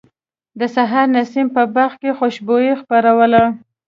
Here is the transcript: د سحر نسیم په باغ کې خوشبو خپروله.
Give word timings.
د 0.59 0.61
سحر 0.75 1.05
نسیم 1.15 1.47
په 1.55 1.63
باغ 1.75 1.91
کې 2.01 2.11
خوشبو 2.17 2.55
خپروله. 2.81 3.43